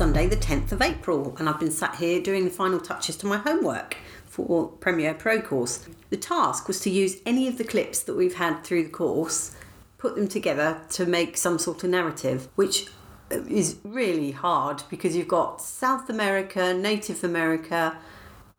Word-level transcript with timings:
Sunday, 0.00 0.26
the 0.26 0.34
10th 0.34 0.72
of 0.72 0.80
April, 0.80 1.36
and 1.38 1.46
I've 1.46 1.60
been 1.60 1.70
sat 1.70 1.96
here 1.96 2.22
doing 2.22 2.46
the 2.46 2.50
final 2.50 2.80
touches 2.80 3.18
to 3.18 3.26
my 3.26 3.36
homework 3.36 3.98
for 4.24 4.68
Premiere 4.68 5.12
Pro 5.12 5.42
course. 5.42 5.86
The 6.08 6.16
task 6.16 6.68
was 6.68 6.80
to 6.80 6.90
use 6.90 7.18
any 7.26 7.46
of 7.48 7.58
the 7.58 7.64
clips 7.64 8.02
that 8.04 8.14
we've 8.14 8.36
had 8.36 8.64
through 8.64 8.84
the 8.84 8.88
course, 8.88 9.54
put 9.98 10.14
them 10.14 10.26
together 10.26 10.80
to 10.92 11.04
make 11.04 11.36
some 11.36 11.58
sort 11.58 11.84
of 11.84 11.90
narrative, 11.90 12.48
which 12.54 12.86
is 13.30 13.76
really 13.84 14.30
hard 14.30 14.82
because 14.88 15.14
you've 15.14 15.28
got 15.28 15.60
South 15.60 16.08
America, 16.08 16.72
Native 16.72 17.22
America, 17.22 17.98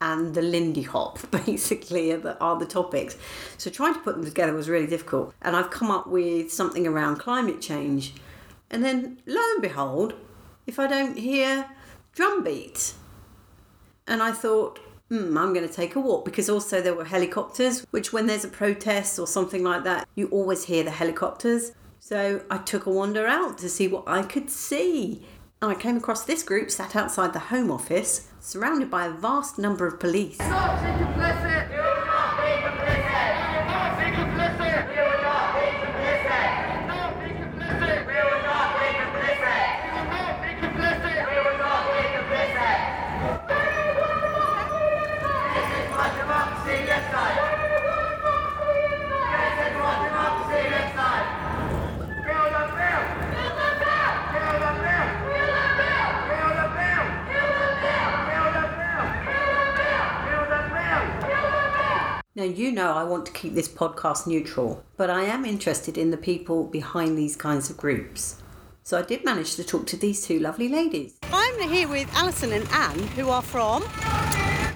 and 0.00 0.34
the 0.34 0.42
Lindy 0.42 0.82
Hop 0.82 1.20
basically 1.46 2.10
are 2.10 2.18
the, 2.18 2.38
are 2.40 2.58
the 2.58 2.66
topics. 2.66 3.16
So 3.58 3.70
trying 3.70 3.94
to 3.94 4.00
put 4.00 4.16
them 4.16 4.24
together 4.24 4.54
was 4.54 4.68
really 4.68 4.88
difficult. 4.88 5.32
And 5.40 5.54
I've 5.54 5.70
come 5.70 5.92
up 5.92 6.08
with 6.08 6.52
something 6.52 6.84
around 6.84 7.20
climate 7.20 7.60
change. 7.60 8.14
And 8.72 8.84
then 8.84 9.20
lo 9.24 9.40
and 9.54 9.62
behold, 9.62 10.14
if 10.68 10.78
I 10.78 10.86
don't 10.86 11.18
hear 11.18 11.66
drum 12.12 12.44
beats. 12.44 12.94
And 14.06 14.22
I 14.22 14.32
thought, 14.32 14.78
hmm, 15.08 15.36
I'm 15.36 15.54
going 15.54 15.66
to 15.66 15.74
take 15.74 15.96
a 15.96 16.00
walk 16.00 16.26
because 16.26 16.50
also 16.50 16.82
there 16.82 16.94
were 16.94 17.06
helicopters, 17.06 17.86
which 17.90 18.12
when 18.12 18.26
there's 18.26 18.44
a 18.44 18.48
protest 18.48 19.18
or 19.18 19.26
something 19.26 19.64
like 19.64 19.84
that, 19.84 20.06
you 20.14 20.28
always 20.28 20.64
hear 20.64 20.84
the 20.84 20.90
helicopters. 20.90 21.72
So 22.00 22.42
I 22.50 22.58
took 22.58 22.84
a 22.86 22.90
wander 22.90 23.26
out 23.26 23.56
to 23.58 23.68
see 23.68 23.88
what 23.88 24.04
I 24.06 24.22
could 24.22 24.50
see. 24.50 25.26
And 25.60 25.72
I 25.72 25.74
came 25.74 25.96
across 25.96 26.24
this 26.24 26.42
group 26.42 26.70
sat 26.70 26.94
outside 26.94 27.32
the 27.32 27.38
Home 27.38 27.70
Office, 27.70 28.28
surrounded 28.38 28.90
by 28.90 29.06
a 29.06 29.10
vast 29.10 29.58
number 29.58 29.86
of 29.86 29.98
police. 29.98 30.38
Now, 62.38 62.44
you 62.44 62.70
know 62.70 62.92
I 62.92 63.02
want 63.02 63.26
to 63.26 63.32
keep 63.32 63.54
this 63.54 63.66
podcast 63.66 64.28
neutral, 64.28 64.84
but 64.96 65.10
I 65.10 65.24
am 65.24 65.44
interested 65.44 65.98
in 65.98 66.12
the 66.12 66.16
people 66.16 66.62
behind 66.68 67.18
these 67.18 67.34
kinds 67.34 67.68
of 67.68 67.76
groups. 67.76 68.40
So 68.84 68.96
I 68.96 69.02
did 69.02 69.24
manage 69.24 69.56
to 69.56 69.64
talk 69.64 69.88
to 69.88 69.96
these 69.96 70.24
two 70.24 70.38
lovely 70.38 70.68
ladies. 70.68 71.18
I'm 71.32 71.68
here 71.68 71.88
with 71.88 72.08
Alison 72.14 72.52
and 72.52 72.64
Ann, 72.68 72.96
who 73.16 73.28
are 73.30 73.42
from. 73.42 73.82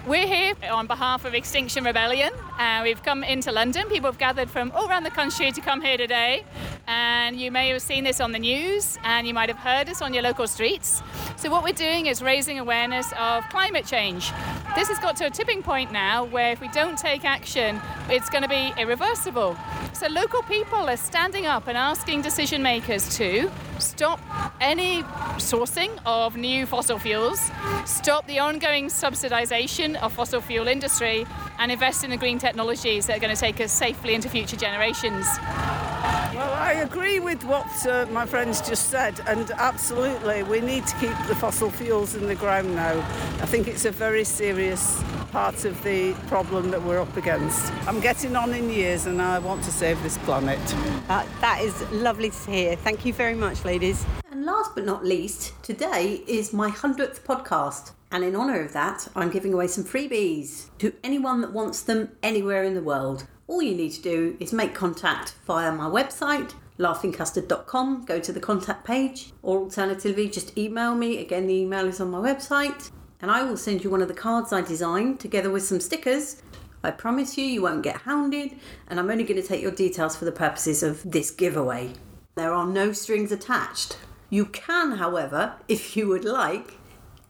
We're 0.08 0.27
here 0.27 0.55
on 0.72 0.88
behalf 0.88 1.24
of 1.24 1.34
Extinction 1.34 1.84
Rebellion. 1.84 2.33
Uh, 2.58 2.80
we've 2.83 3.00
come 3.05 3.22
into 3.22 3.52
London. 3.52 3.88
People 3.88 4.10
have 4.10 4.18
gathered 4.18 4.50
from 4.50 4.72
all 4.72 4.88
around 4.88 5.05
the 5.05 5.10
country 5.10 5.52
to 5.52 5.60
come 5.60 5.80
here 5.80 5.96
today. 5.96 6.44
And 6.88 7.40
you 7.40 7.52
may 7.52 7.68
have 7.68 7.80
seen 7.80 8.02
this 8.02 8.20
on 8.20 8.33
the 8.33 8.40
news 8.40 8.98
and 9.05 9.24
you 9.24 9.34
might 9.34 9.48
have 9.48 9.58
heard 9.58 9.88
us 9.88 10.02
on 10.02 10.12
your 10.12 10.24
local 10.24 10.48
streets. 10.48 11.00
So, 11.36 11.48
what 11.48 11.62
we're 11.62 11.72
doing 11.72 12.06
is 12.06 12.20
raising 12.20 12.58
awareness 12.58 13.12
of 13.16 13.48
climate 13.50 13.86
change. 13.86 14.33
This 14.74 14.88
has 14.88 14.98
got 14.98 15.16
to 15.16 15.26
a 15.26 15.30
tipping 15.30 15.62
point 15.62 15.92
now 15.92 16.24
where 16.24 16.50
if 16.50 16.62
we 16.62 16.68
don't 16.68 16.96
take 16.96 17.26
action, 17.26 17.78
it's 18.08 18.30
going 18.30 18.42
to 18.42 18.48
be 18.48 18.72
irreversible. 18.78 19.54
So, 19.92 20.08
local 20.08 20.42
people 20.44 20.88
are 20.88 20.96
standing 20.96 21.44
up 21.44 21.68
and 21.68 21.76
asking 21.76 22.22
decision 22.22 22.62
makers 22.62 23.14
to 23.18 23.50
stop 23.78 24.18
any 24.62 25.02
sourcing 25.36 25.90
of 26.06 26.36
new 26.36 26.64
fossil 26.64 26.98
fuels, 26.98 27.50
stop 27.84 28.26
the 28.26 28.38
ongoing 28.38 28.86
subsidisation 28.86 30.00
of 30.00 30.14
fossil 30.14 30.40
fuel 30.40 30.66
industry, 30.68 31.27
and 31.58 31.70
invest 31.70 32.02
in 32.02 32.08
the 32.08 32.16
green 32.16 32.38
technologies 32.38 33.06
that 33.06 33.18
are 33.18 33.20
going 33.20 33.34
to 33.34 33.40
take 33.40 33.61
us 33.61 33.72
safely 33.72 34.14
into 34.14 34.30
future 34.30 34.56
generations. 34.56 35.27
Well, 36.02 36.52
I 36.55 36.73
agree 36.83 37.20
with 37.20 37.45
what 37.45 37.86
uh, 37.86 38.07
my 38.11 38.27
friends 38.27 38.61
just 38.61 38.89
said, 38.89 39.20
and 39.29 39.51
absolutely, 39.52 40.42
we 40.42 40.61
need 40.61 40.85
to 40.86 40.96
keep 40.96 41.17
the 41.29 41.36
fossil 41.36 41.70
fuels 41.70 42.17
in 42.17 42.27
the 42.27 42.35
ground 42.35 42.74
now. 42.74 42.98
I 43.40 43.46
think 43.46 43.68
it's 43.68 43.85
a 43.85 43.92
very 43.92 44.24
serious 44.24 45.01
part 45.30 45.64
of 45.64 45.80
the 45.85 46.12
problem 46.27 46.70
that 46.73 46.83
we're 46.83 47.01
up 47.01 47.17
against. 47.17 47.73
I'm 47.86 48.01
getting 48.01 48.35
on 48.35 48.52
in 48.52 48.68
years 48.68 49.07
and 49.07 49.23
I 49.23 49.39
want 49.39 49.62
to 49.64 49.70
save 49.70 50.02
this 50.02 50.18
planet. 50.18 50.61
Uh, 51.08 51.24
that 51.41 51.61
is 51.62 51.80
lovely 51.92 52.30
to 52.30 52.51
hear. 52.51 52.77
Thank 52.77 53.07
you 53.07 53.12
very 53.12 53.35
much, 53.35 53.64
ladies. 53.64 54.05
And 54.30 54.45
last 54.45 54.74
but 54.74 54.85
not 54.85 55.05
least, 55.05 55.55
today 55.62 56.23
is 56.27 56.52
my 56.52 56.70
100th 56.70 57.20
podcast. 57.20 57.92
And 58.11 58.24
in 58.24 58.36
honour 58.36 58.61
of 58.61 58.73
that, 58.73 59.08
I'm 59.14 59.30
giving 59.30 59.55
away 59.55 59.68
some 59.68 59.85
freebies 59.85 60.67
to 60.79 60.92
anyone 61.05 61.41
that 61.41 61.52
wants 61.52 61.80
them 61.80 62.11
anywhere 62.23 62.64
in 62.64 62.74
the 62.74 62.83
world 62.83 63.27
all 63.47 63.63
you 63.63 63.75
need 63.75 63.92
to 63.92 64.03
do 64.03 64.36
is 64.41 64.53
make 64.53 64.75
contact 64.75 65.35
via 65.47 65.73
my 65.73 65.86
website 65.86 66.55
laughingcustard.com 66.79 68.05
go 68.05 68.19
to 68.19 68.33
the 68.33 68.41
contact 68.41 68.85
page 68.85 69.33
or 69.42 69.61
alternatively 69.61 70.29
just 70.29 70.57
email 70.57 70.95
me. 70.95 71.19
Again 71.19 71.47
the 71.47 71.55
email 71.55 71.86
is 71.86 72.01
on 72.01 72.11
my 72.11 72.19
website 72.19 72.91
and 73.20 73.30
I 73.30 73.45
will 73.45 73.57
send 73.57 73.85
you 73.85 73.91
one 73.91 74.03
of 74.03 74.08
the 74.08 74.14
cards 74.14 74.53
I 74.53 74.63
designed 74.63 75.20
together 75.20 75.51
with 75.51 75.64
some 75.64 75.80
stickers. 75.80 76.42
I 76.83 76.91
promise 76.91 77.39
you 77.39 77.45
you 77.45 77.63
won't 77.63 77.85
get 77.85 77.98
hounded 77.98 78.57
and 78.89 78.98
I'm 78.98 79.11
only 79.11 79.25
going 79.25 79.41
to 79.41 79.47
take 79.47 79.63
your 79.63 79.70
details 79.70 80.17
for 80.17 80.24
the 80.24 80.33
purposes 80.33 80.83
of 80.83 81.09
this 81.09 81.30
giveaway. 81.30 81.92
There 82.35 82.53
are 82.53 82.67
no 82.67 82.92
strings 82.92 83.30
attached. 83.30 83.98
You 84.30 84.47
can 84.47 84.92
however 84.92 85.55
if 85.69 85.97
you 85.97 86.09
would 86.09 86.24
like 86.24 86.79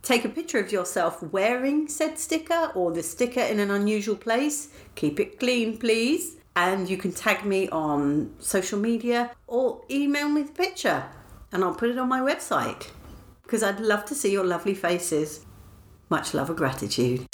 Take 0.03 0.25
a 0.25 0.29
picture 0.29 0.59
of 0.59 0.73
yourself 0.73 1.23
wearing 1.23 1.87
said 1.87 2.19
sticker 2.19 2.73
or 2.75 2.91
the 2.91 3.05
sticker 3.05 3.41
in 3.41 3.61
an 3.61 3.71
unusual 3.71 4.17
place. 4.17 4.69
Keep 4.97 5.21
it 5.21 5.39
clean, 5.39 5.79
please. 5.79 6.37
And 6.57 6.91
you 6.91 6.97
can 6.97 7.13
tag 7.13 7.45
me 7.45 7.69
on 7.69 8.35
social 8.41 8.81
media 8.81 9.31
or 9.47 9.83
email 9.89 10.29
me 10.29 10.43
the 10.43 10.53
picture 10.53 11.05
and 11.53 11.63
I'll 11.63 11.75
put 11.75 11.91
it 11.91 11.99
on 11.99 12.09
my 12.09 12.19
website 12.19 12.89
because 13.45 13.63
I'd 13.63 13.79
love 13.79 14.05
to 14.07 14.15
see 14.17 14.33
your 14.33 14.45
lovely 14.45 14.75
faces. 14.75 15.47
Much 16.11 16.35
love 16.35 16.49
and 16.51 16.59
gratitude. 16.59 17.25